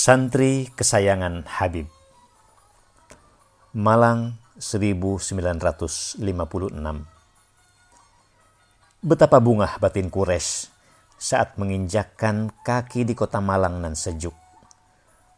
Santri 0.00 0.72
kesayangan 0.80 1.44
Habib 1.44 1.84
Malang 3.76 4.40
1956 4.56 6.24
Betapa 9.04 9.38
bunga 9.44 9.76
batin 9.76 10.08
Quraisy 10.08 10.72
saat 11.20 11.60
menginjakkan 11.60 12.48
kaki 12.64 13.04
di 13.04 13.12
kota 13.12 13.44
Malang 13.44 13.84
nan 13.84 13.92
sejuk. 13.92 14.32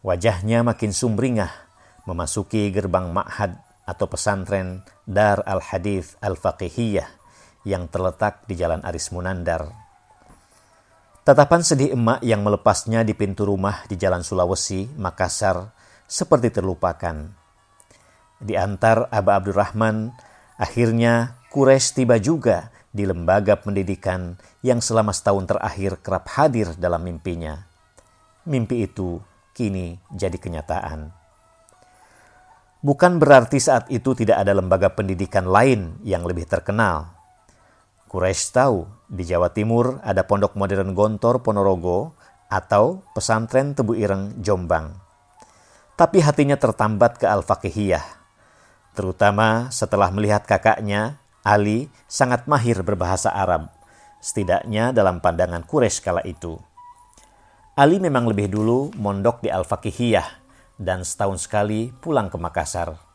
Wajahnya 0.07 0.63
makin 0.63 0.95
sumringah 0.95 1.51
memasuki 2.07 2.71
gerbang 2.71 3.11
ma'had 3.11 3.59
atau 3.83 4.07
pesantren 4.07 4.87
Dar 5.03 5.43
al-Hadith 5.43 6.15
al-Faqihiyah 6.23 7.11
yang 7.67 7.91
terletak 7.91 8.47
di 8.47 8.55
Jalan 8.55 8.87
Aris 8.87 9.11
Munandar. 9.11 9.82
Tatapan 11.23 11.63
sedih 11.63 11.95
emak 11.95 12.19
yang 12.27 12.43
melepasnya 12.43 13.07
di 13.07 13.15
pintu 13.15 13.47
rumah 13.47 13.87
di 13.87 13.95
Jalan 13.95 14.27
Sulawesi, 14.27 14.91
Makassar, 14.99 15.71
seperti 16.11 16.51
terlupakan. 16.51 17.31
Di 18.43 18.59
antar 18.59 19.07
Aba 19.07 19.39
Abdurrahman, 19.39 20.11
akhirnya 20.59 21.39
Kures 21.47 21.95
tiba 21.95 22.19
juga 22.19 22.75
di 22.91 23.07
lembaga 23.07 23.55
pendidikan 23.55 24.35
yang 24.67 24.83
selama 24.83 25.15
setahun 25.15 25.47
terakhir 25.47 26.03
kerap 26.03 26.27
hadir 26.35 26.75
dalam 26.75 27.07
mimpinya. 27.07 27.71
Mimpi 28.43 28.83
itu 28.83 29.23
kini 29.55 30.03
jadi 30.11 30.35
kenyataan. 30.35 31.07
Bukan 32.83 33.23
berarti 33.23 33.63
saat 33.63 33.87
itu 33.95 34.19
tidak 34.19 34.43
ada 34.43 34.59
lembaga 34.59 34.91
pendidikan 34.91 35.47
lain 35.47 36.03
yang 36.03 36.27
lebih 36.27 36.51
terkenal. 36.51 37.22
Quraisy 38.13 38.53
tahu 38.53 38.85
di 39.09 39.25
Jawa 39.25 39.57
Timur 39.57 39.97
ada 40.05 40.29
Pondok 40.29 40.53
Modern 40.53 40.93
Gontor 40.93 41.41
Ponorogo 41.41 42.13
atau 42.53 43.01
Pesantren 43.17 43.73
Tebu 43.73 43.97
Ireng 43.97 44.37
Jombang. 44.37 44.93
Tapi 45.97 46.21
hatinya 46.21 46.61
tertambat 46.61 47.17
ke 47.17 47.25
Al-Faqihiyah, 47.25 48.05
terutama 48.93 49.73
setelah 49.73 50.13
melihat 50.13 50.45
kakaknya, 50.45 51.25
Ali, 51.41 51.89
sangat 52.05 52.45
mahir 52.45 52.85
berbahasa 52.85 53.33
Arab, 53.33 53.73
setidaknya 54.21 54.93
dalam 54.93 55.25
pandangan 55.25 55.65
Quraisy 55.65 56.05
kala 56.05 56.21
itu. 56.29 56.61
Ali 57.81 57.97
memang 57.97 58.29
lebih 58.29 58.53
dulu 58.53 58.93
mondok 58.93 59.41
di 59.41 59.49
Al-Faqihiyah 59.49 60.29
dan 60.77 61.01
setahun 61.01 61.49
sekali 61.49 61.97
pulang 61.97 62.29
ke 62.29 62.37
Makassar. 62.37 63.12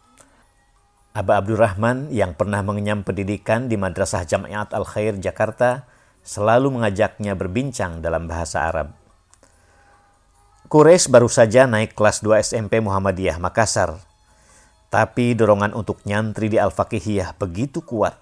Aba 1.17 1.41
Abdurrahman 1.41 2.13
yang 2.13 2.37
pernah 2.37 2.61
mengenyam 2.61 3.01
pendidikan 3.01 3.65
di 3.65 3.73
Madrasah 3.73 4.21
Jamiat 4.21 4.69
Al-Khair 4.69 5.17
Jakarta 5.17 5.89
selalu 6.21 6.77
mengajaknya 6.77 7.33
berbincang 7.33 8.05
dalam 8.05 8.29
bahasa 8.29 8.69
Arab. 8.69 8.93
Kures 10.69 11.09
baru 11.09 11.25
saja 11.25 11.65
naik 11.65 11.97
kelas 11.97 12.21
2 12.21 12.37
SMP 12.45 12.77
Muhammadiyah 12.85 13.41
Makassar. 13.41 13.97
Tapi 14.93 15.33
dorongan 15.33 15.73
untuk 15.73 16.05
nyantri 16.05 16.53
di 16.53 16.61
Al-Faqihiyah 16.61 17.33
begitu 17.41 17.81
kuat. 17.81 18.13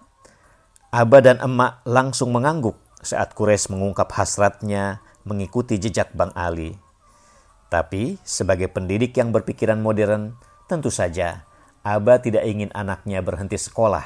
Aba 0.87 1.19
dan 1.19 1.43
emak 1.43 1.83
langsung 1.83 2.31
mengangguk 2.31 2.79
saat 3.03 3.35
Kures 3.35 3.67
mengungkap 3.67 4.07
hasratnya 4.15 5.03
mengikuti 5.27 5.75
jejak 5.75 6.15
Bang 6.15 6.31
Ali. 6.31 6.79
Tapi 7.67 8.15
sebagai 8.23 8.71
pendidik 8.71 9.19
yang 9.19 9.35
berpikiran 9.35 9.83
modern, 9.83 10.39
tentu 10.71 10.87
saja 10.87 11.43
Aba 11.85 12.17
tidak 12.17 12.49
ingin 12.49 12.73
anaknya 12.73 13.21
berhenti 13.21 13.61
sekolah. 13.61 14.01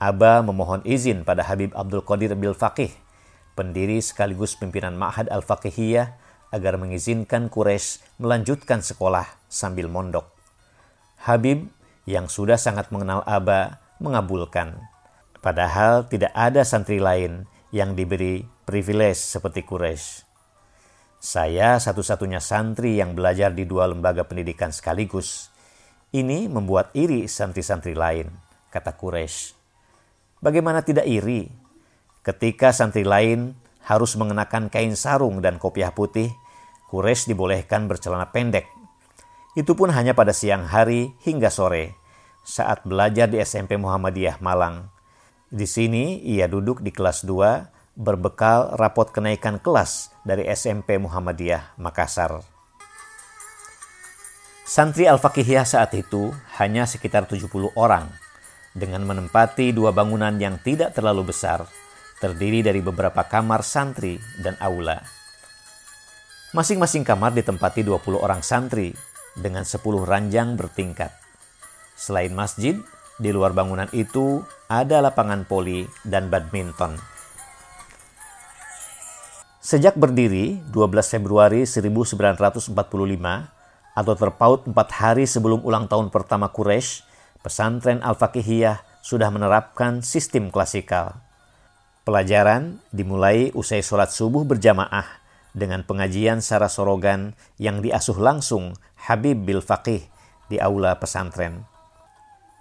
Aba 0.00 0.40
memohon 0.40 0.80
izin 0.88 1.20
pada 1.20 1.44
Habib 1.44 1.76
Abdul 1.76 2.00
Qadir 2.00 2.32
Bil 2.32 2.56
Faqih, 2.56 2.88
pendiri 3.52 4.00
sekaligus 4.00 4.56
pimpinan 4.56 4.96
Ma'had 4.96 5.28
Al-Faqihiyah, 5.28 6.16
agar 6.48 6.80
mengizinkan 6.80 7.52
Quraisy 7.52 8.00
melanjutkan 8.16 8.80
sekolah 8.80 9.28
sambil 9.52 9.92
mondok. 9.92 10.32
Habib 11.28 11.68
yang 12.08 12.32
sudah 12.32 12.56
sangat 12.56 12.88
mengenal 12.88 13.20
Aba 13.28 13.84
mengabulkan. 14.00 14.80
Padahal 15.44 16.08
tidak 16.08 16.32
ada 16.32 16.64
santri 16.64 17.04
lain 17.04 17.44
yang 17.68 17.92
diberi 17.92 18.48
privilege 18.64 19.20
seperti 19.20 19.60
Quraisy. 19.60 20.24
Saya 21.20 21.76
satu-satunya 21.76 22.40
santri 22.40 22.96
yang 22.96 23.12
belajar 23.12 23.52
di 23.52 23.68
dua 23.68 23.92
lembaga 23.92 24.24
pendidikan 24.24 24.72
sekaligus. 24.72 25.52
Ini 26.08 26.48
membuat 26.48 26.88
iri 26.96 27.28
santri-santri 27.28 27.92
lain, 27.92 28.32
kata 28.72 28.96
Quraisy. 28.96 29.52
Bagaimana 30.40 30.80
tidak 30.80 31.04
iri? 31.04 31.52
Ketika 32.24 32.72
santri 32.72 33.04
lain 33.04 33.52
harus 33.84 34.16
mengenakan 34.16 34.72
kain 34.72 34.96
sarung 34.96 35.44
dan 35.44 35.60
kopiah 35.60 35.92
putih, 35.92 36.32
Quraisy 36.88 37.36
dibolehkan 37.36 37.92
bercelana 37.92 38.32
pendek. 38.32 38.64
Itu 39.52 39.76
pun 39.76 39.92
hanya 39.92 40.16
pada 40.16 40.32
siang 40.32 40.64
hari 40.64 41.12
hingga 41.28 41.52
sore, 41.52 41.92
saat 42.40 42.88
belajar 42.88 43.28
di 43.28 43.36
SMP 43.44 43.76
Muhammadiyah 43.76 44.40
Malang. 44.40 44.88
Di 45.52 45.68
sini 45.68 46.24
ia 46.24 46.48
duduk 46.48 46.80
di 46.80 46.88
kelas 46.88 47.28
2 47.28 48.00
berbekal 48.00 48.80
rapot 48.80 49.12
kenaikan 49.12 49.60
kelas 49.60 50.08
dari 50.24 50.48
SMP 50.48 50.96
Muhammadiyah 50.96 51.76
Makassar. 51.76 52.57
Santri 54.68 55.08
Al-Faqihiyah 55.08 55.64
saat 55.64 55.96
itu 55.96 56.28
hanya 56.60 56.84
sekitar 56.84 57.24
70 57.24 57.72
orang 57.72 58.04
dengan 58.76 59.00
menempati 59.00 59.72
dua 59.72 59.96
bangunan 59.96 60.36
yang 60.36 60.60
tidak 60.60 60.92
terlalu 60.92 61.32
besar, 61.32 61.64
terdiri 62.20 62.60
dari 62.60 62.84
beberapa 62.84 63.24
kamar 63.24 63.64
santri 63.64 64.20
dan 64.44 64.60
aula. 64.60 65.00
Masing-masing 66.52 67.00
kamar 67.00 67.32
ditempati 67.32 67.80
20 67.80 68.20
orang 68.20 68.44
santri 68.44 68.92
dengan 69.32 69.64
10 69.64 69.80
ranjang 70.04 70.52
bertingkat. 70.52 71.16
Selain 71.96 72.36
masjid, 72.36 72.76
di 73.16 73.32
luar 73.32 73.56
bangunan 73.56 73.88
itu 73.96 74.44
ada 74.68 75.00
lapangan 75.00 75.48
poli 75.48 75.88
dan 76.04 76.28
badminton. 76.28 77.00
Sejak 79.64 79.96
berdiri 79.96 80.60
12 80.68 81.16
Februari 81.16 81.64
1945 81.64 83.56
atau 83.98 84.14
terpaut 84.14 84.62
empat 84.62 84.94
hari 84.94 85.26
sebelum 85.26 85.66
ulang 85.66 85.90
tahun 85.90 86.14
pertama 86.14 86.54
Quraisy, 86.54 87.02
pesantren 87.42 87.98
Al-Faqihiyah 87.98 89.02
sudah 89.02 89.26
menerapkan 89.34 90.06
sistem 90.06 90.54
klasikal. 90.54 91.18
Pelajaran 92.06 92.78
dimulai 92.94 93.50
usai 93.58 93.82
sholat 93.82 94.14
subuh 94.14 94.46
berjamaah 94.46 95.18
dengan 95.50 95.82
pengajian 95.82 96.38
secara 96.38 96.70
sorogan 96.70 97.34
yang 97.58 97.82
diasuh 97.82 98.14
langsung 98.14 98.78
Habib 99.10 99.42
Bil 99.42 99.58
Faqih 99.58 100.06
di 100.46 100.62
aula 100.62 100.94
pesantren. 100.96 101.66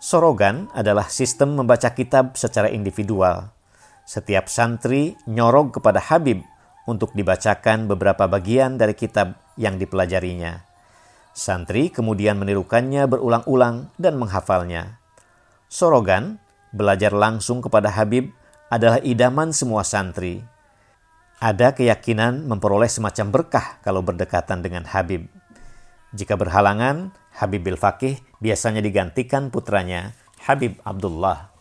Sorogan 0.01 0.73
adalah 0.73 1.05
sistem 1.07 1.53
membaca 1.53 1.93
kitab 1.93 2.33
secara 2.33 2.69
individual. 2.73 3.53
Setiap 4.09 4.49
santri 4.49 5.13
nyorog 5.29 5.77
kepada 5.77 6.01
Habib 6.01 6.41
untuk 6.89 7.13
dibacakan 7.13 7.85
beberapa 7.85 8.25
bagian 8.25 8.79
dari 8.79 8.95
kitab 8.97 9.37
yang 9.59 9.75
dipelajarinya. 9.79 10.66
Santri 11.37 11.93
kemudian 11.93 12.41
menirukannya 12.41 13.05
berulang-ulang 13.05 13.93
dan 14.01 14.17
menghafalnya. 14.17 14.97
Sorogan, 15.69 16.41
belajar 16.73 17.13
langsung 17.13 17.61
kepada 17.61 17.93
Habib, 17.93 18.33
adalah 18.73 18.97
idaman 19.05 19.53
semua 19.53 19.85
santri. 19.85 20.41
Ada 21.37 21.77
keyakinan 21.77 22.49
memperoleh 22.49 22.89
semacam 22.89 23.29
berkah 23.29 23.77
kalau 23.85 24.01
berdekatan 24.01 24.65
dengan 24.65 24.89
Habib. 24.89 25.29
Jika 26.17 26.33
berhalangan, 26.33 27.13
Habib 27.37 27.61
Bil 27.61 27.77
Fakih 27.77 28.17
biasanya 28.41 28.81
digantikan 28.81 29.53
putranya, 29.53 30.17
Habib 30.41 30.81
Abdullah. 30.81 31.53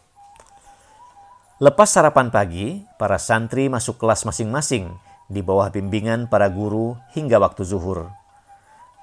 Lepas 1.61 1.93
sarapan 1.93 2.33
pagi, 2.33 2.81
para 2.97 3.21
santri 3.21 3.69
masuk 3.69 4.01
kelas 4.01 4.25
masing-masing 4.25 4.97
di 5.29 5.45
bawah 5.45 5.69
bimbingan 5.69 6.33
para 6.33 6.49
guru 6.49 6.97
hingga 7.13 7.37
waktu 7.37 7.61
zuhur. 7.69 8.09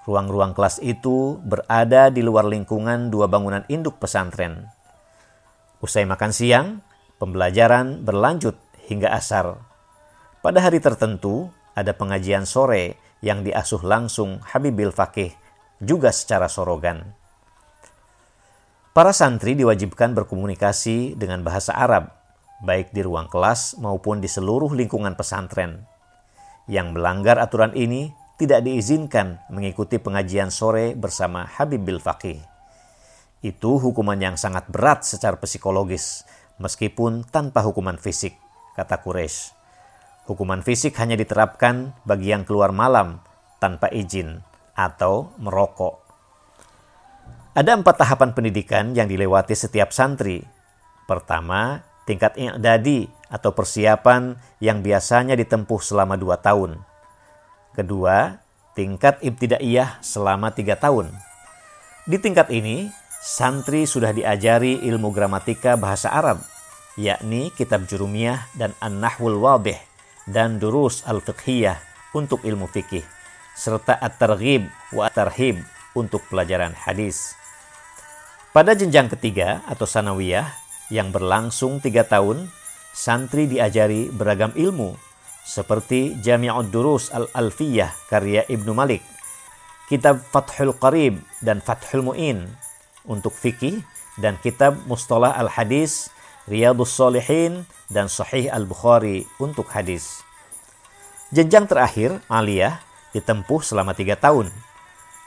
Ruang-ruang 0.04 0.52
kelas 0.52 0.84
itu 0.84 1.40
berada 1.48 2.12
di 2.12 2.20
luar 2.20 2.44
lingkungan 2.44 3.08
dua 3.08 3.32
bangunan 3.32 3.64
induk 3.72 4.04
pesantren. 4.04 4.68
Usai 5.80 6.04
makan 6.04 6.32
siang, 6.36 6.68
pembelajaran 7.24 8.04
berlanjut 8.04 8.60
hingga 8.92 9.16
asar. 9.16 9.56
Pada 10.44 10.60
hari 10.60 10.84
tertentu, 10.84 11.48
ada 11.72 11.96
pengajian 11.96 12.44
sore 12.44 13.00
yang 13.24 13.48
diasuh 13.48 13.80
langsung 13.80 14.44
Habibil 14.44 14.92
Fakih, 14.92 15.32
juga 15.80 16.12
secara 16.12 16.52
sorogan. 16.52 17.16
Para 18.92 19.16
santri 19.16 19.56
diwajibkan 19.56 20.12
berkomunikasi 20.14 21.16
dengan 21.16 21.48
bahasa 21.48 21.74
Arab, 21.74 22.12
baik 22.62 22.92
di 22.92 23.02
ruang 23.02 23.32
kelas 23.32 23.80
maupun 23.80 24.20
di 24.20 24.28
seluruh 24.28 24.76
lingkungan 24.76 25.16
pesantren. 25.16 25.88
Yang 26.68 26.96
melanggar 26.96 27.40
aturan 27.40 27.72
ini 27.74 28.12
tidak 28.44 28.68
diizinkan 28.68 29.40
mengikuti 29.48 29.96
pengajian 29.96 30.52
sore 30.52 30.92
bersama 31.00 31.48
Habib 31.48 31.88
Bil 31.88 32.04
Faqih. 32.04 32.44
Itu 33.40 33.80
hukuman 33.80 34.20
yang 34.20 34.36
sangat 34.36 34.68
berat 34.68 35.08
secara 35.08 35.40
psikologis, 35.40 36.28
meskipun 36.60 37.24
tanpa 37.24 37.64
hukuman 37.64 37.96
fisik, 37.96 38.36
kata 38.76 39.00
Quraisy. 39.00 39.56
Hukuman 40.28 40.64
fisik 40.64 40.96
hanya 41.00 41.16
diterapkan 41.20 41.96
bagi 42.08 42.32
yang 42.32 42.48
keluar 42.48 42.72
malam 42.72 43.20
tanpa 43.60 43.92
izin 43.92 44.40
atau 44.76 45.32
merokok. 45.40 46.04
Ada 47.56 47.80
empat 47.80 48.04
tahapan 48.04 48.32
pendidikan 48.36 48.92
yang 48.92 49.08
dilewati 49.08 49.56
setiap 49.56 49.92
santri. 49.96 50.44
Pertama, 51.08 51.84
tingkat 52.08 52.36
i'dadi 52.36 53.08
atau 53.28 53.52
persiapan 53.52 54.36
yang 54.64 54.84
biasanya 54.84 55.36
ditempuh 55.36 55.80
selama 55.80 56.16
dua 56.20 56.40
tahun. 56.40 56.93
Kedua, 57.74 58.38
tingkat 58.78 59.18
ibtidaiyah 59.26 59.98
selama 60.06 60.54
tiga 60.54 60.78
tahun. 60.78 61.10
Di 62.06 62.22
tingkat 62.22 62.54
ini, 62.54 62.94
santri 63.18 63.90
sudah 63.90 64.14
diajari 64.14 64.78
ilmu 64.86 65.10
gramatika 65.10 65.74
bahasa 65.74 66.14
Arab, 66.14 66.38
yakni 67.02 67.50
kitab 67.58 67.90
jurumiyah 67.90 68.46
dan 68.54 68.78
an-nahwul 68.78 69.42
wadih 69.42 69.82
dan 70.30 70.62
durus 70.62 71.02
al-fiqhiyah 71.10 71.82
untuk 72.14 72.46
ilmu 72.46 72.70
fikih, 72.70 73.02
serta 73.58 73.98
at-targhib 73.98 74.70
wa 74.94 75.10
at-tarhib 75.10 75.58
untuk 75.98 76.22
pelajaran 76.30 76.78
hadis. 76.78 77.34
Pada 78.54 78.78
jenjang 78.78 79.10
ketiga 79.10 79.66
atau 79.66 79.90
sanawiyah 79.90 80.46
yang 80.94 81.10
berlangsung 81.10 81.82
tiga 81.82 82.06
tahun, 82.06 82.54
santri 82.94 83.50
diajari 83.50 84.14
beragam 84.14 84.54
ilmu 84.54 84.94
seperti 85.44 86.16
Jami'ud 86.24 86.72
Durus 86.72 87.12
Al-Alfiyah 87.12 87.92
karya 88.08 88.48
Ibnu 88.48 88.72
Malik, 88.72 89.04
kitab 89.92 90.24
Fathul 90.32 90.72
Qarib 90.80 91.20
dan 91.44 91.60
Fathul 91.60 92.08
Mu'in 92.08 92.48
untuk 93.04 93.36
fikih 93.36 93.84
dan 94.18 94.40
kitab 94.40 94.80
Mustalah 94.88 95.36
Al-Hadis, 95.36 96.08
Riyadus 96.48 96.96
Solihin 96.96 97.68
dan 97.92 98.08
Sahih 98.08 98.48
Al-Bukhari 98.52 99.28
untuk 99.40 99.68
hadis. 99.72 100.24
Jenjang 101.32 101.66
terakhir, 101.66 102.20
aliyah, 102.28 102.84
ditempuh 103.16 103.64
selama 103.64 103.96
tiga 103.96 104.20
tahun. 104.20 104.52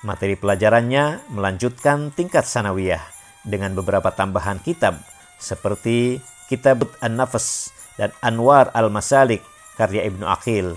Materi 0.05 0.39
pelajarannya 0.39 1.25
melanjutkan 1.33 2.15
tingkat 2.15 2.47
sanawiyah 2.47 3.03
dengan 3.43 3.75
beberapa 3.75 4.13
tambahan 4.13 4.61
kitab 4.63 5.01
seperti 5.41 6.21
Kitab 6.47 6.87
An-Nafas 7.03 7.75
dan 7.99 8.15
Anwar 8.23 8.71
Al-Masalik 8.71 9.43
karya 9.77 10.09
Ibnu 10.09 10.25
Aqil. 10.25 10.75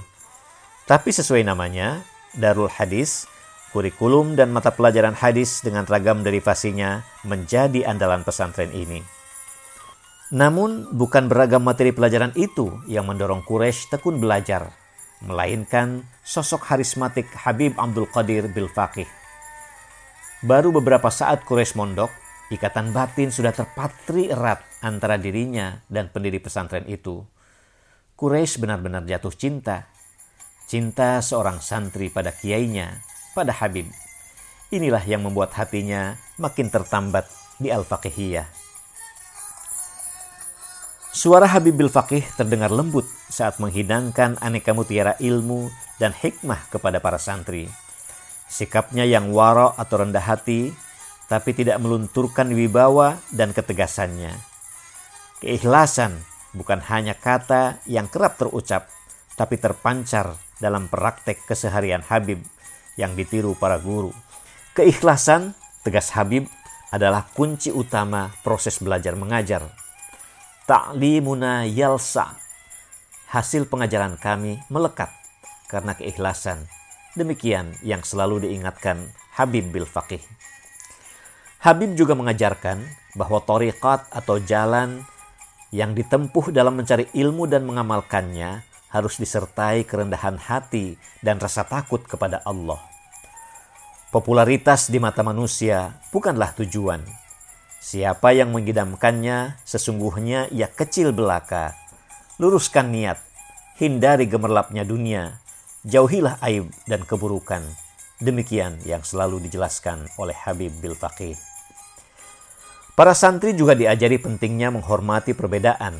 Tapi 0.85 1.09
sesuai 1.09 1.47
namanya, 1.47 2.03
Darul 2.35 2.69
Hadis, 2.69 3.25
kurikulum 3.71 4.37
dan 4.37 4.53
mata 4.53 4.73
pelajaran 4.73 5.13
hadis 5.13 5.61
dengan 5.61 5.85
ragam 5.85 6.25
derivasinya 6.25 7.05
menjadi 7.25 7.85
andalan 7.87 8.21
pesantren 8.25 8.73
ini. 8.73 9.01
Namun 10.29 10.93
bukan 10.93 11.25
beragam 11.25 11.65
materi 11.65 11.89
pelajaran 11.89 12.33
itu 12.37 12.69
yang 12.85 13.09
mendorong 13.09 13.41
Quraisy 13.45 13.89
tekun 13.89 14.21
belajar, 14.21 14.69
melainkan 15.25 16.05
sosok 16.21 16.69
harismatik 16.69 17.25
Habib 17.33 17.73
Abdul 17.77 18.05
Qadir 18.09 18.45
Bil 18.53 18.69
Faqih. 18.69 19.09
Baru 20.45 20.69
beberapa 20.69 21.09
saat 21.09 21.41
Quraisy 21.45 21.73
mondok, 21.77 22.13
Ikatan 22.49 22.89
batin 22.89 23.29
sudah 23.29 23.53
terpatri 23.53 24.33
erat 24.33 24.65
antara 24.81 25.21
dirinya 25.21 25.85
dan 25.85 26.09
pendiri 26.09 26.41
pesantren 26.41 26.81
itu. 26.89 27.21
Quraisy 28.19 28.59
benar-benar 28.59 29.07
jatuh 29.07 29.31
cinta. 29.31 29.87
Cinta 30.67 31.23
seorang 31.23 31.63
santri 31.63 32.11
pada 32.11 32.35
kiainya, 32.35 32.99
pada 33.31 33.55
Habib. 33.55 33.87
Inilah 34.75 35.07
yang 35.07 35.23
membuat 35.23 35.55
hatinya 35.55 36.19
makin 36.35 36.67
tertambat 36.67 37.31
di 37.63 37.71
Al-Faqihiyah. 37.71 38.43
Suara 41.15 41.47
Habib 41.47 41.79
Bil 41.79 41.87
Faqih 41.87 42.27
terdengar 42.35 42.75
lembut 42.75 43.07
saat 43.31 43.55
menghidangkan 43.55 44.35
aneka 44.43 44.75
mutiara 44.75 45.15
ilmu 45.23 45.71
dan 45.95 46.11
hikmah 46.11 46.67
kepada 46.75 46.99
para 46.99 47.23
santri. 47.23 47.71
Sikapnya 48.51 49.07
yang 49.07 49.31
waro 49.31 49.71
atau 49.79 50.03
rendah 50.03 50.27
hati 50.27 50.75
tapi 51.31 51.55
tidak 51.55 51.79
melunturkan 51.79 52.51
wibawa 52.51 53.15
dan 53.31 53.55
ketegasannya. 53.55 54.35
Keikhlasan 55.39 56.19
bukan 56.55 56.81
hanya 56.89 57.13
kata 57.13 57.81
yang 57.85 58.09
kerap 58.09 58.37
terucap, 58.41 58.89
tapi 59.37 59.55
terpancar 59.57 60.35
dalam 60.59 60.91
praktek 60.91 61.47
keseharian 61.47 62.03
Habib 62.03 62.43
yang 62.99 63.15
ditiru 63.15 63.55
para 63.55 63.79
guru. 63.79 64.11
Keikhlasan, 64.75 65.55
tegas 65.81 66.11
Habib, 66.13 66.45
adalah 66.89 67.29
kunci 67.31 67.69
utama 67.69 68.33
proses 68.41 68.81
belajar 68.81 69.13
mengajar. 69.13 69.69
Ta'limuna 70.65 71.65
yalsa. 71.65 72.37
Hasil 73.29 73.69
pengajaran 73.69 74.17
kami 74.17 74.57
melekat 74.73 75.13
karena 75.69 75.93
keikhlasan. 75.93 76.65
Demikian 77.13 77.77
yang 77.85 78.01
selalu 78.01 78.49
diingatkan 78.49 79.09
Habib 79.37 79.69
Bil 79.69 79.85
Faqih. 79.85 80.21
Habib 81.61 81.93
juga 81.93 82.17
mengajarkan 82.17 82.81
bahwa 83.17 83.41
torikat 83.43 84.07
atau 84.13 84.39
jalan 84.41 85.03
yang 85.69 85.93
ditempuh 85.93 86.49
dalam 86.49 86.81
mencari 86.81 87.09
ilmu 87.13 87.45
dan 87.45 87.65
mengamalkannya 87.65 88.65
harus 88.89 89.21
disertai 89.21 89.85
kerendahan 89.85 90.37
hati 90.41 90.97
dan 91.21 91.37
rasa 91.37 91.65
takut 91.65 92.01
kepada 92.05 92.41
Allah. 92.41 92.81
Popularitas 94.09 94.89
di 94.89 94.97
mata 94.97 95.21
manusia 95.21 96.01
bukanlah 96.09 96.57
tujuan. 96.57 97.05
Siapa 97.79 98.33
yang 98.33 98.49
mengidamkannya 98.49 99.61
sesungguhnya 99.61 100.49
ia 100.49 100.65
kecil 100.65 101.13
belaka. 101.13 101.77
Luruskan 102.41 102.89
niat, 102.89 103.21
hindari 103.77 104.25
gemerlapnya 104.25 104.81
dunia, 104.81 105.37
jauhilah 105.85 106.41
aib 106.49 106.73
dan 106.89 107.05
keburukan. 107.05 107.61
Demikian 108.19 108.81
yang 108.83 109.05
selalu 109.05 109.45
dijelaskan 109.47 110.09
oleh 110.17 110.35
Habib 110.35 110.73
Bil 110.81 110.97
Faqih. 110.97 111.37
Para 112.99 113.15
santri 113.15 113.55
juga 113.55 113.79
diajari 113.79 114.19
pentingnya 114.19 114.75
menghormati 114.75 115.31
perbedaan. 115.31 115.95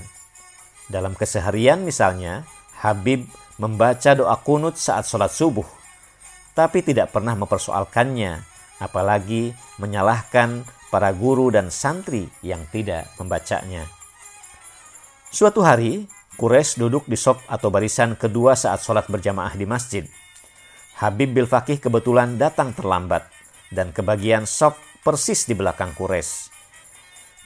Dalam 0.91 1.15
keseharian 1.15 1.79
misalnya, 1.87 2.43
Habib 2.75 3.23
membaca 3.55 4.11
doa 4.11 4.35
kunut 4.43 4.75
saat 4.75 5.07
sholat 5.07 5.31
subuh, 5.31 5.63
tapi 6.51 6.83
tidak 6.83 7.15
pernah 7.15 7.39
mempersoalkannya, 7.39 8.43
apalagi 8.83 9.55
menyalahkan 9.79 10.67
para 10.91 11.15
guru 11.15 11.47
dan 11.55 11.71
santri 11.71 12.27
yang 12.43 12.67
tidak 12.67 13.07
membacanya. 13.15 13.87
Suatu 15.31 15.63
hari, 15.63 16.03
Kures 16.35 16.75
duduk 16.75 17.07
di 17.07 17.15
sop 17.15 17.39
atau 17.47 17.71
barisan 17.71 18.19
kedua 18.19 18.59
saat 18.59 18.83
sholat 18.83 19.07
berjamaah 19.07 19.55
di 19.55 19.63
masjid. 19.63 20.03
Habib 20.99 21.31
Bil 21.31 21.47
Fakih 21.47 21.79
kebetulan 21.79 22.35
datang 22.35 22.75
terlambat 22.75 23.23
dan 23.71 23.95
kebagian 23.95 24.43
sop 24.43 24.75
persis 24.99 25.47
di 25.47 25.55
belakang 25.55 25.95
Kures. 25.95 26.58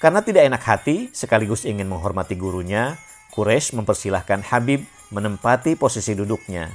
Karena 0.03 0.19
tidak 0.19 0.43
enak 0.51 0.63
hati 0.67 0.98
sekaligus 1.15 1.63
ingin 1.63 1.88
menghormati 1.88 2.36
gurunya, 2.36 3.00
Quraisy 3.31 3.79
mempersilahkan 3.79 4.43
Habib 4.51 4.83
menempati 5.15 5.79
posisi 5.79 6.12
duduknya. 6.12 6.67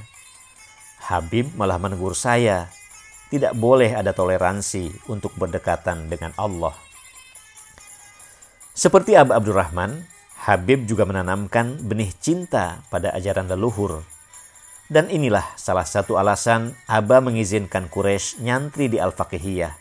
Habib 1.05 1.53
malah 1.53 1.77
menegur 1.77 2.17
saya, 2.17 2.73
tidak 3.29 3.53
boleh 3.53 3.93
ada 3.93 4.17
toleransi 4.17 5.05
untuk 5.13 5.37
berdekatan 5.37 6.09
dengan 6.09 6.33
Allah. 6.41 6.73
Seperti 8.73 9.13
Abu 9.13 9.37
Abdurrahman, 9.37 10.09
Habib 10.49 10.89
juga 10.89 11.05
menanamkan 11.05 11.77
benih 11.85 12.09
cinta 12.17 12.81
pada 12.89 13.13
ajaran 13.13 13.45
leluhur. 13.45 14.01
Dan 14.89 15.05
inilah 15.05 15.53
salah 15.53 15.85
satu 15.85 16.17
alasan 16.17 16.73
Aba 16.89 17.21
mengizinkan 17.21 17.93
Quraisy 17.93 18.41
nyantri 18.41 18.89
di 18.89 18.97
Al-Faqihiyah. 18.97 19.77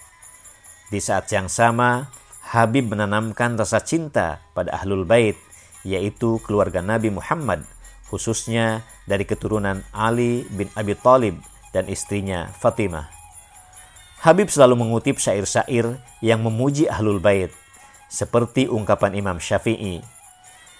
Di 0.92 1.00
saat 1.00 1.32
yang 1.32 1.48
sama, 1.48 2.12
Habib 2.48 2.88
menanamkan 2.88 3.60
rasa 3.60 3.84
cinta 3.84 4.40
pada 4.56 4.72
Ahlul 4.80 5.04
Bait, 5.04 5.36
yaitu 5.84 6.40
keluarga 6.48 6.80
Nabi 6.80 7.12
Muhammad, 7.12 7.60
khususnya 8.08 8.88
dari 9.04 9.28
keturunan 9.28 9.84
Ali 9.92 10.48
bin 10.48 10.72
Abi 10.72 10.96
Thalib 10.96 11.36
dan 11.76 11.84
istrinya 11.92 12.48
Fatimah. 12.56 13.12
Habib 14.24 14.48
selalu 14.48 14.80
mengutip 14.80 15.20
syair-syair 15.20 16.00
yang 16.24 16.40
memuji 16.40 16.88
Ahlul 16.88 17.20
Bait, 17.20 17.52
seperti 18.08 18.64
ungkapan 18.64 19.12
Imam 19.12 19.36
Syafi'i. 19.36 20.00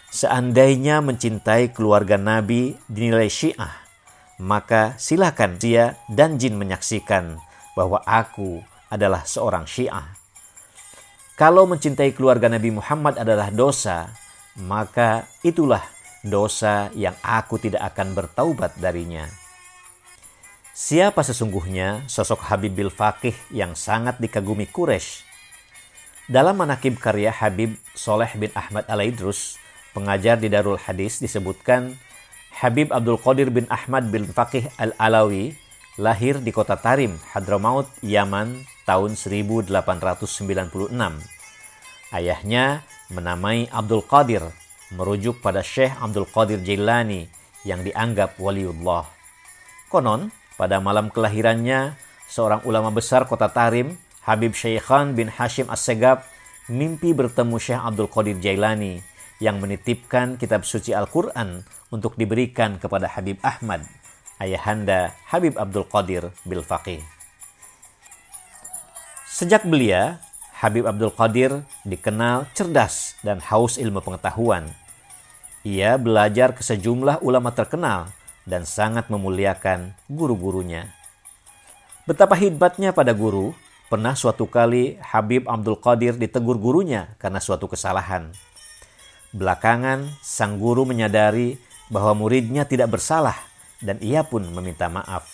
Seandainya 0.09 1.05
mencintai 1.05 1.77
keluarga 1.77 2.17
Nabi 2.17 2.81
dinilai 2.89 3.29
syiah, 3.29 3.77
maka 4.41 4.97
silakan 4.97 5.61
dia 5.61 6.01
dan 6.09 6.41
jin 6.41 6.57
menyaksikan 6.57 7.37
bahwa 7.77 8.01
aku 8.09 8.65
adalah 8.89 9.29
seorang 9.29 9.69
syiah. 9.69 10.18
Kalau 11.39 11.71
mencintai 11.71 12.19
keluarga 12.19 12.51
Nabi 12.51 12.75
Muhammad 12.75 13.15
adalah 13.15 13.55
dosa, 13.55 14.11
maka 14.59 15.23
itulah 15.47 15.87
dosa 16.27 16.91
yang 16.99 17.15
aku 17.23 17.63
tidak 17.63 17.95
akan 17.95 18.11
bertaubat 18.11 18.75
darinya. 18.75 19.23
Siapa 20.75 21.23
sesungguhnya 21.23 22.03
sosok 22.11 22.43
Habib 22.51 22.75
bil 22.75 22.91
Faqih 22.91 23.39
yang 23.55 23.79
sangat 23.79 24.19
dikagumi 24.19 24.67
Quraisy? 24.67 25.23
Dalam 26.27 26.59
manakib 26.59 26.99
karya 26.99 27.31
Habib 27.31 27.79
Soleh 27.95 28.35
bin 28.35 28.51
Ahmad 28.59 28.91
Al-Idrus, 28.91 29.63
pengajar 29.95 30.43
di 30.43 30.51
Darul 30.51 30.75
Hadis 30.75 31.23
disebutkan 31.23 31.95
Habib 32.51 32.91
Abdul 32.91 33.15
Qadir 33.15 33.55
bin 33.55 33.71
Ahmad 33.71 34.11
bin 34.11 34.27
Faqih 34.27 34.67
Al-Alawi 34.75 35.55
lahir 35.99 36.39
di 36.39 36.55
kota 36.55 36.79
Tarim, 36.79 37.19
Hadramaut, 37.35 37.91
Yaman 38.07 38.63
tahun 38.87 39.19
1896. 39.19 39.67
Ayahnya 42.15 42.87
menamai 43.11 43.67
Abdul 43.69 44.07
Qadir, 44.07 44.47
merujuk 44.95 45.43
pada 45.43 45.61
Syekh 45.61 45.93
Abdul 45.99 46.31
Qadir 46.31 46.63
Jailani 46.63 47.27
yang 47.67 47.83
dianggap 47.83 48.39
waliullah. 48.39 49.11
Konon, 49.91 50.31
pada 50.55 50.79
malam 50.79 51.11
kelahirannya, 51.11 51.99
seorang 52.31 52.63
ulama 52.63 52.95
besar 52.95 53.27
kota 53.27 53.51
Tarim, 53.51 53.99
Habib 54.23 54.55
Syekhan 54.55 55.19
bin 55.19 55.27
Hashim 55.27 55.67
As-Segab, 55.67 56.23
mimpi 56.71 57.11
bertemu 57.11 57.59
Syekh 57.59 57.83
Abdul 57.83 58.07
Qadir 58.07 58.39
Jailani 58.39 59.03
yang 59.43 59.59
menitipkan 59.59 60.39
kitab 60.39 60.63
suci 60.63 60.95
Al-Quran 60.95 61.67
untuk 61.91 62.15
diberikan 62.15 62.79
kepada 62.79 63.11
Habib 63.11 63.43
Ahmad, 63.43 63.83
ayahanda 64.39 65.13
Habib 65.27 65.59
Abdul 65.59 65.87
Qadir 65.87 66.31
bil 66.47 66.63
Faqih. 66.63 67.03
Sejak 69.29 69.67
belia, 69.67 70.19
Habib 70.59 70.87
Abdul 70.87 71.15
Qadir 71.15 71.63
dikenal 71.87 72.51
cerdas 72.55 73.15
dan 73.23 73.39
haus 73.39 73.79
ilmu 73.79 74.03
pengetahuan. 74.03 74.67
Ia 75.63 75.95
belajar 75.99 76.55
ke 76.55 76.63
sejumlah 76.67 77.23
ulama 77.23 77.55
terkenal 77.55 78.11
dan 78.43 78.67
sangat 78.67 79.07
memuliakan 79.13 79.95
guru-gurunya. 80.11 80.91
Betapa 82.09 82.35
hebatnya 82.35 82.91
pada 82.91 83.13
guru, 83.13 83.53
pernah 83.93 84.17
suatu 84.17 84.49
kali 84.49 84.97
Habib 84.99 85.45
Abdul 85.45 85.77
Qadir 85.77 86.17
ditegur 86.17 86.57
gurunya 86.57 87.15
karena 87.21 87.39
suatu 87.39 87.69
kesalahan. 87.69 88.33
Belakangan, 89.31 90.09
sang 90.25 90.57
guru 90.57 90.89
menyadari 90.89 91.61
bahwa 91.93 92.17
muridnya 92.17 92.65
tidak 92.65 92.97
bersalah 92.97 93.48
dan 93.83 93.99
ia 94.03 94.27
pun 94.27 94.43
meminta 94.43 94.91
maaf. 94.91 95.27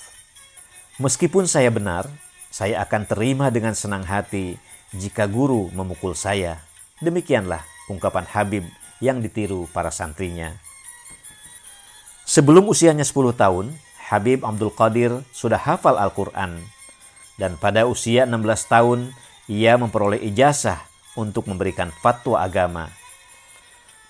Meskipun 1.00 1.48
saya 1.48 1.72
benar, 1.74 2.06
saya 2.48 2.80
akan 2.84 3.02
terima 3.08 3.50
dengan 3.50 3.74
senang 3.74 4.06
hati 4.06 4.56
jika 4.94 5.26
guru 5.26 5.72
memukul 5.74 6.14
saya. 6.14 6.62
Demikianlah 7.02 7.66
ungkapan 7.90 8.24
Habib 8.30 8.64
yang 9.02 9.18
ditiru 9.18 9.66
para 9.74 9.90
santrinya. 9.90 10.54
Sebelum 12.24 12.70
usianya 12.70 13.04
10 13.04 13.34
tahun, 13.36 13.74
Habib 14.08 14.46
Abdul 14.46 14.72
Qadir 14.72 15.12
sudah 15.34 15.58
hafal 15.58 15.98
Al-Quran. 15.98 16.62
Dan 17.34 17.58
pada 17.58 17.84
usia 17.90 18.24
16 18.24 18.70
tahun, 18.70 19.10
ia 19.50 19.74
memperoleh 19.74 20.22
ijazah 20.22 20.78
untuk 21.18 21.50
memberikan 21.50 21.90
fatwa 21.90 22.40
agama 22.40 22.94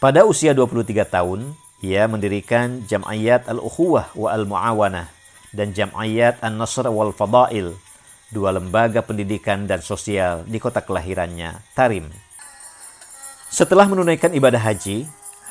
pada 0.05 0.29
usia 0.29 0.53
23 0.53 1.01
tahun, 1.09 1.57
ia 1.85 2.09
mendirikan 2.09 2.89
Jam'iyat 2.89 3.45
Al-Ukhuwah 3.45 4.17
wa 4.17 4.29
Al-Mu'awanah 4.33 5.13
dan 5.53 5.77
Jam'iyat 5.77 6.41
An-Nasr 6.41 6.89
wal 6.89 7.13
Fadail, 7.13 7.77
dua 8.33 8.57
lembaga 8.57 9.05
pendidikan 9.05 9.69
dan 9.69 9.85
sosial 9.85 10.49
di 10.49 10.57
kota 10.57 10.81
kelahirannya, 10.81 11.61
Tarim. 11.77 12.09
Setelah 13.53 13.85
menunaikan 13.87 14.33
ibadah 14.33 14.59
haji, 14.59 15.07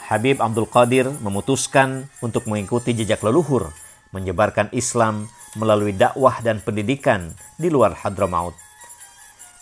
Habib 0.09 0.41
Abdul 0.43 0.67
Qadir 0.67 1.07
memutuskan 1.23 2.11
untuk 2.19 2.49
mengikuti 2.49 2.91
jejak 2.91 3.23
leluhur, 3.23 3.71
menyebarkan 4.11 4.67
Islam 4.75 5.31
melalui 5.55 5.93
dakwah 5.93 6.41
dan 6.43 6.59
pendidikan 6.59 7.31
di 7.55 7.71
luar 7.71 7.95
Hadramaut. 7.95 8.57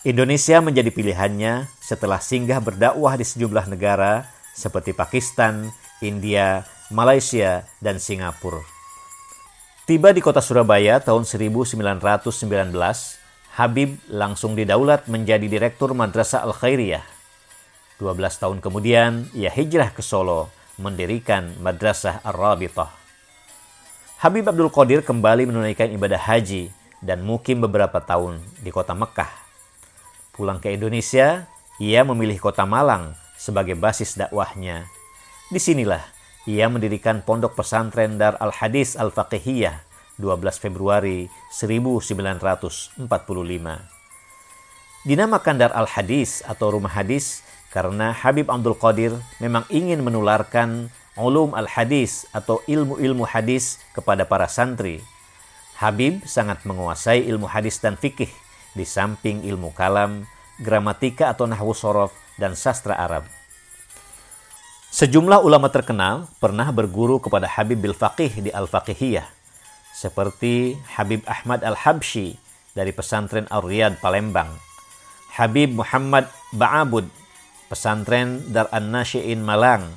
Indonesia 0.02 0.58
menjadi 0.58 0.90
pilihannya 0.90 1.70
setelah 1.78 2.18
singgah 2.18 2.58
berdakwah 2.58 3.14
di 3.14 3.22
sejumlah 3.22 3.70
negara 3.70 4.26
seperti 4.50 4.90
Pakistan, 4.90 5.70
India, 6.02 6.66
Malaysia, 6.90 7.64
dan 7.78 8.02
Singapura. 8.02 8.60
Tiba 9.86 10.10
di 10.10 10.18
kota 10.18 10.42
Surabaya 10.42 10.98
tahun 10.98 11.22
1919, 11.24 11.78
Habib 13.54 13.90
langsung 14.10 14.58
didaulat 14.58 15.06
menjadi 15.06 15.46
direktur 15.46 15.94
Madrasah 15.94 16.42
Al-Khairiyah. 16.42 17.04
12 18.02 18.42
tahun 18.42 18.58
kemudian, 18.58 19.30
ia 19.30 19.48
hijrah 19.48 19.94
ke 19.94 20.02
Solo, 20.02 20.50
mendirikan 20.80 21.54
Madrasah 21.62 22.24
Ar-Rabitah. 22.26 22.90
Habib 24.22 24.46
Abdul 24.46 24.70
Qadir 24.70 25.02
kembali 25.02 25.50
menunaikan 25.50 25.90
ibadah 25.90 26.18
haji 26.18 26.70
dan 27.02 27.26
mukim 27.26 27.58
beberapa 27.58 27.98
tahun 27.98 28.38
di 28.62 28.70
kota 28.70 28.94
Mekah. 28.94 29.30
Pulang 30.32 30.62
ke 30.62 30.70
Indonesia, 30.72 31.44
ia 31.82 32.00
memilih 32.06 32.38
kota 32.38 32.62
Malang 32.62 33.18
sebagai 33.34 33.74
basis 33.74 34.14
dakwahnya. 34.14 34.86
Di 35.52 35.60
sinilah 35.60 36.00
ia 36.48 36.64
mendirikan 36.72 37.20
pondok 37.20 37.60
pesantren 37.60 38.16
Dar 38.16 38.40
Al-Hadis 38.40 38.96
Al-Faqihiyah 38.96 39.84
12 40.16 40.40
Februari 40.56 41.28
1945. 41.52 42.96
Dinamakan 45.04 45.56
Dar 45.60 45.76
Al-Hadis 45.76 46.40
atau 46.48 46.72
Rumah 46.72 46.96
Hadis 46.96 47.44
karena 47.68 48.16
Habib 48.16 48.48
Abdul 48.48 48.80
Qadir 48.80 49.12
memang 49.44 49.68
ingin 49.68 50.00
menularkan 50.00 50.88
ulum 51.20 51.52
al-hadis 51.52 52.24
atau 52.32 52.64
ilmu-ilmu 52.64 53.28
hadis 53.28 53.76
kepada 53.92 54.24
para 54.24 54.48
santri. 54.48 55.04
Habib 55.76 56.24
sangat 56.24 56.64
menguasai 56.64 57.28
ilmu 57.28 57.44
hadis 57.44 57.76
dan 57.76 58.00
fikih 58.00 58.32
di 58.72 58.88
samping 58.88 59.44
ilmu 59.44 59.76
kalam, 59.76 60.24
gramatika 60.64 61.28
atau 61.28 61.44
nahwu 61.44 61.76
sorof, 61.76 62.16
dan 62.40 62.56
sastra 62.56 62.96
Arab. 62.96 63.41
Sejumlah 65.02 65.42
ulama 65.42 65.66
terkenal 65.66 66.30
pernah 66.38 66.70
berguru 66.70 67.18
kepada 67.18 67.50
Habib 67.50 67.82
bil 67.82 67.90
Faqih 67.90 68.38
di 68.38 68.54
Al-Faqihiyah, 68.54 69.26
seperti 69.90 70.78
Habib 70.94 71.26
Ahmad 71.26 71.66
Al-Habsyi 71.66 72.38
dari 72.70 72.94
pesantren 72.94 73.50
Al-Riyad 73.50 73.98
Palembang, 73.98 74.46
Habib 75.34 75.74
Muhammad 75.74 76.30
Ba'abud, 76.54 77.10
pesantren 77.66 78.46
Dar 78.54 78.70
An-Nasyi'in 78.70 79.42
Malang, 79.42 79.90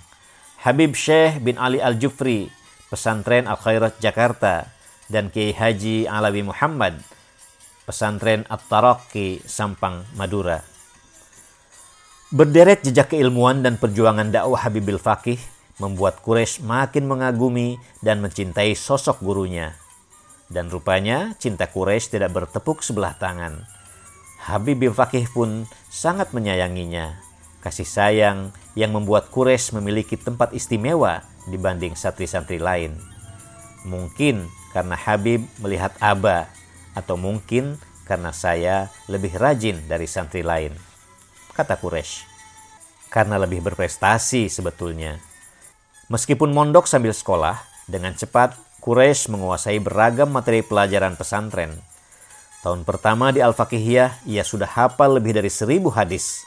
Habib 0.65 0.97
Syekh 0.97 1.37
bin 1.37 1.61
Ali 1.61 1.77
Al-Jufri, 1.77 2.49
pesantren 2.89 3.45
Al-Khairat 3.45 4.01
Jakarta, 4.01 4.73
dan 5.05 5.29
Kiai 5.29 5.53
Haji 5.53 6.09
Alawi 6.09 6.41
Muhammad, 6.41 6.97
pesantren 7.85 8.41
At-Taraqi 8.49 9.45
Sampang 9.45 10.01
Madura. 10.17 10.65
Berderet 12.35 12.83
jejak 12.83 13.15
keilmuan 13.15 13.63
dan 13.63 13.79
perjuangan 13.79 14.27
dakwah 14.27 14.67
Habibil 14.67 14.99
Fakih 14.99 15.39
membuat 15.79 16.19
Quraisy 16.19 16.67
makin 16.67 17.07
mengagumi 17.07 17.79
dan 18.03 18.19
mencintai 18.19 18.75
sosok 18.75 19.23
gurunya. 19.23 19.71
Dan 20.51 20.67
rupanya 20.67 21.31
cinta 21.39 21.63
Quraisy 21.63 22.19
tidak 22.19 22.35
bertepuk 22.35 22.83
sebelah 22.83 23.15
tangan. 23.15 23.63
Habibil 24.51 24.91
Fakih 24.91 25.31
pun 25.31 25.63
sangat 25.87 26.35
menyayanginya. 26.35 27.15
Kasih 27.63 27.87
sayang 27.87 28.51
yang 28.75 28.91
membuat 28.91 29.31
Quraisy 29.31 29.71
memiliki 29.79 30.19
tempat 30.19 30.51
istimewa 30.51 31.23
dibanding 31.47 31.95
santri-santri 31.95 32.59
lain. 32.59 32.99
Mungkin 33.87 34.43
karena 34.75 34.99
Habib 34.99 35.47
melihat 35.63 35.95
Aba, 36.03 36.51
atau 36.99 37.15
mungkin 37.15 37.79
karena 38.03 38.35
saya 38.35 38.91
lebih 39.07 39.39
rajin 39.39 39.87
dari 39.87 40.03
santri 40.03 40.43
lain 40.43 40.94
kata 41.55 41.79
Quraisy. 41.79 42.27
Karena 43.07 43.39
lebih 43.39 43.63
berprestasi 43.63 44.51
sebetulnya. 44.51 45.15
Meskipun 46.11 46.51
mondok 46.51 46.85
sambil 46.85 47.15
sekolah, 47.15 47.57
dengan 47.87 48.13
cepat 48.13 48.59
Quraisy 48.83 49.33
menguasai 49.33 49.81
beragam 49.81 50.29
materi 50.29 50.61
pelajaran 50.61 51.17
pesantren. 51.17 51.73
Tahun 52.61 52.85
pertama 52.85 53.33
di 53.33 53.41
Al-Faqihiyah, 53.41 54.27
ia 54.29 54.43
sudah 54.45 54.69
hafal 54.69 55.17
lebih 55.17 55.33
dari 55.33 55.49
seribu 55.49 55.89
hadis. 55.89 56.45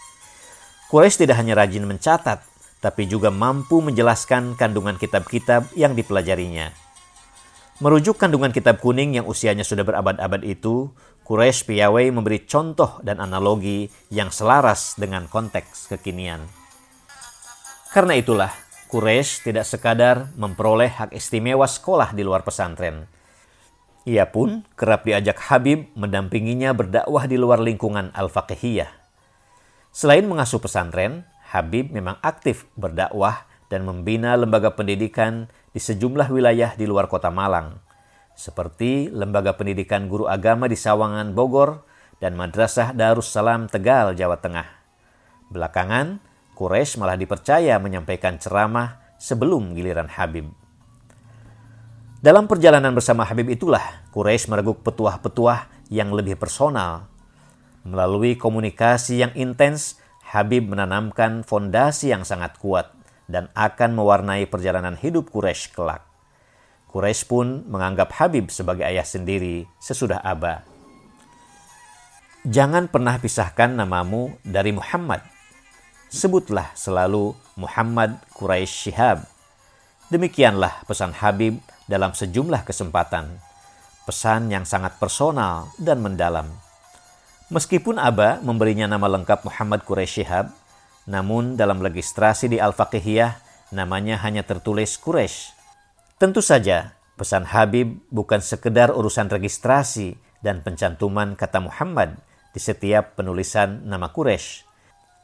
Quraisy 0.93 1.27
tidak 1.27 1.41
hanya 1.43 1.59
rajin 1.59 1.89
mencatat, 1.89 2.45
tapi 2.79 3.11
juga 3.11 3.35
mampu 3.35 3.83
menjelaskan 3.83 4.55
kandungan 4.55 4.95
kitab-kitab 4.95 5.67
yang 5.75 5.99
dipelajarinya. 5.99 6.71
Merujuk 7.79 8.19
kandungan 8.19 8.51
kitab 8.51 8.83
kuning 8.83 9.15
yang 9.19 9.27
usianya 9.27 9.63
sudah 9.63 9.87
berabad-abad 9.87 10.43
itu, 10.43 10.91
Quraisy 11.29 11.69
piawai 11.69 12.09
memberi 12.09 12.49
contoh 12.49 13.05
dan 13.05 13.21
analogi 13.21 13.85
yang 14.09 14.33
selaras 14.33 14.97
dengan 14.97 15.29
konteks 15.29 15.93
kekinian. 15.93 16.41
Karena 17.93 18.17
itulah, 18.17 18.49
Quraisy 18.89 19.45
tidak 19.45 19.69
sekadar 19.69 20.33
memperoleh 20.41 20.89
hak 20.89 21.13
istimewa 21.13 21.69
sekolah 21.69 22.17
di 22.17 22.25
luar 22.25 22.49
pesantren. 22.49 23.05
Ia 24.09 24.25
pun 24.25 24.65
kerap 24.73 25.05
diajak 25.05 25.37
Habib 25.53 25.93
mendampinginya 25.93 26.73
berdakwah 26.73 27.29
di 27.29 27.37
luar 27.37 27.61
lingkungan 27.61 28.09
Al-Faqihiyah. 28.17 28.89
Selain 29.93 30.25
mengasuh 30.25 30.65
pesantren, 30.65 31.29
Habib 31.53 31.93
memang 31.93 32.17
aktif 32.25 32.65
berdakwah 32.73 33.45
dan 33.69 33.85
membina 33.85 34.33
lembaga 34.33 34.73
pendidikan 34.73 35.53
di 35.77 35.81
sejumlah 35.85 36.33
wilayah 36.33 36.73
di 36.73 36.89
luar 36.89 37.05
kota 37.05 37.29
Malang, 37.29 37.85
seperti 38.39 39.11
Lembaga 39.11 39.59
Pendidikan 39.59 40.07
Guru 40.07 40.31
Agama 40.31 40.71
di 40.71 40.79
Sawangan, 40.79 41.35
Bogor, 41.35 41.83
dan 42.23 42.39
Madrasah 42.39 42.95
Darussalam 42.95 43.67
Tegal, 43.67 44.15
Jawa 44.15 44.39
Tengah. 44.39 44.79
Belakangan, 45.51 46.23
Quraisy 46.55 47.03
malah 47.03 47.19
dipercaya 47.19 47.83
menyampaikan 47.83 48.39
ceramah 48.39 49.03
sebelum 49.19 49.75
giliran 49.75 50.07
Habib. 50.07 50.55
Dalam 52.19 52.47
perjalanan 52.47 52.95
bersama 52.95 53.27
Habib 53.27 53.51
itulah 53.51 53.83
Quraisy 54.15 54.51
mereguk 54.51 54.87
petuah-petuah 54.87 55.91
yang 55.91 56.15
lebih 56.15 56.39
personal. 56.39 57.11
Melalui 57.83 58.39
komunikasi 58.39 59.23
yang 59.23 59.35
intens, 59.35 59.99
Habib 60.23 60.67
menanamkan 60.67 61.43
fondasi 61.43 62.15
yang 62.15 62.23
sangat 62.23 62.59
kuat 62.59 62.95
dan 63.31 63.51
akan 63.55 63.99
mewarnai 63.99 64.47
perjalanan 64.51 64.99
hidup 64.99 65.31
Quraisy 65.31 65.75
kelak. 65.75 66.08
Quraisy 66.89 67.29
pun 67.29 67.69
menganggap 67.69 68.17
Habib 68.17 68.49
sebagai 68.49 68.89
ayah 68.89 69.05
sendiri 69.05 69.69
sesudah 69.77 70.25
Aba. 70.25 70.65
Jangan 72.49 72.89
pernah 72.89 73.21
pisahkan 73.21 73.69
namamu 73.69 74.33
dari 74.41 74.73
Muhammad. 74.73 75.21
Sebutlah 76.09 76.73
selalu 76.73 77.37
Muhammad 77.61 78.17
Quraisy 78.33 78.89
Shihab. 78.89 79.29
Demikianlah 80.09 80.81
pesan 80.89 81.13
Habib 81.13 81.61
dalam 81.85 82.17
sejumlah 82.17 82.65
kesempatan. 82.65 83.37
Pesan 84.09 84.49
yang 84.49 84.65
sangat 84.65 84.97
personal 84.97 85.69
dan 85.77 86.01
mendalam. 86.01 86.49
Meskipun 87.53 88.01
Aba 88.01 88.41
memberinya 88.41 88.89
nama 88.89 89.13
lengkap 89.13 89.45
Muhammad 89.45 89.85
Quraisy 89.85 90.25
Shihab, 90.25 90.49
namun 91.05 91.61
dalam 91.61 91.85
registrasi 91.85 92.49
di 92.49 92.57
Al-Faqihiyah 92.57 93.45
namanya 93.77 94.17
hanya 94.25 94.41
tertulis 94.41 94.97
Quraisy. 94.97 95.58
Tentu 96.19 96.43
saja, 96.43 96.99
pesan 97.15 97.47
Habib 97.47 98.03
bukan 98.11 98.43
sekedar 98.43 98.91
urusan 98.91 99.31
registrasi 99.31 100.19
dan 100.43 100.67
pencantuman 100.67 101.39
kata 101.39 101.63
Muhammad 101.63 102.19
di 102.51 102.59
setiap 102.59 103.15
penulisan 103.15 103.87
nama 103.87 104.11
Quraisy. 104.11 104.67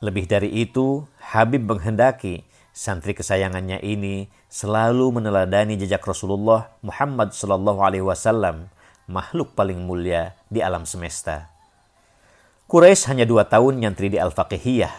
Lebih 0.06 0.30
dari 0.30 0.54
itu, 0.54 1.02
Habib 1.18 1.66
menghendaki 1.66 2.46
santri 2.70 3.10
kesayangannya 3.10 3.82
ini 3.82 4.30
selalu 4.46 5.18
meneladani 5.18 5.74
jejak 5.74 6.06
Rasulullah 6.06 6.70
Muhammad 6.78 7.34
Shallallahu 7.34 7.82
Alaihi 7.82 8.06
Wasallam, 8.06 8.70
makhluk 9.10 9.58
paling 9.58 9.82
mulia 9.82 10.38
di 10.46 10.62
alam 10.62 10.86
semesta. 10.86 11.50
Quraisy 12.70 13.10
hanya 13.10 13.26
dua 13.26 13.50
tahun 13.50 13.82
nyantri 13.82 14.14
di 14.14 14.22
Al-Faqihiyah. 14.22 14.94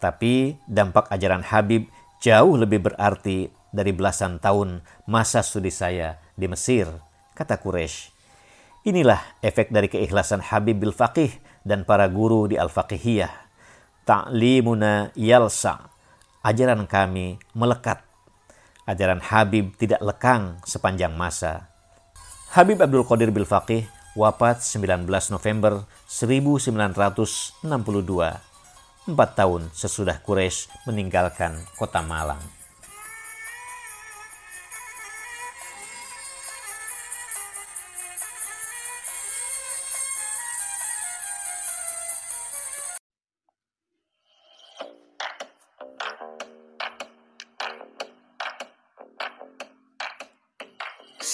Tapi 0.00 0.56
dampak 0.64 1.12
ajaran 1.12 1.44
Habib 1.44 1.92
jauh 2.24 2.56
lebih 2.56 2.88
berarti 2.88 3.57
dari 3.74 3.92
belasan 3.92 4.40
tahun 4.40 4.80
masa 5.04 5.44
studi 5.44 5.72
saya 5.72 6.20
di 6.34 6.48
Mesir, 6.48 6.88
kata 7.36 7.60
Quraisy. 7.60 8.14
Inilah 8.88 9.20
efek 9.44 9.68
dari 9.68 9.90
keikhlasan 9.92 10.40
Habib 10.40 10.80
bil 10.80 10.94
Faqih 10.94 11.28
dan 11.66 11.84
para 11.84 12.08
guru 12.08 12.48
di 12.48 12.56
Al-Faqihiyah. 12.56 13.32
Ta'limuna 14.08 15.12
yalsa. 15.12 15.92
Ajaran 16.40 16.88
kami 16.88 17.36
melekat. 17.52 18.00
Ajaran 18.88 19.20
Habib 19.20 19.76
tidak 19.76 20.00
lekang 20.00 20.56
sepanjang 20.64 21.12
masa. 21.12 21.68
Habib 22.56 22.80
Abdul 22.80 23.04
Qadir 23.04 23.28
bil 23.28 23.44
Faqih 23.44 23.84
wafat 24.16 24.64
19 24.64 25.04
November 25.28 25.84
1962. 26.08 27.60
Empat 29.08 29.30
tahun 29.36 29.68
sesudah 29.76 30.16
Quraisy 30.24 30.88
meninggalkan 30.88 31.60
kota 31.76 32.00
Malang. 32.00 32.57